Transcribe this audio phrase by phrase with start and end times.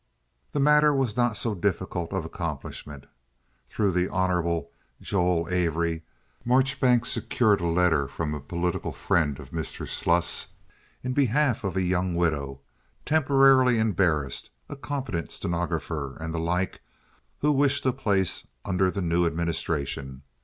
[0.51, 3.05] The matter was not so difficult of accomplishment.
[3.69, 4.65] Through the Hon.
[4.99, 6.01] Joel Avery,
[6.43, 9.87] Marchbanks secured a letter from a political friend of Mr.
[9.87, 10.47] Sluss
[11.03, 17.93] in behalf of a young widow—temporarily embarrassed, a competent stenographer, and the like—who wished a
[17.93, 20.23] place under the new administration.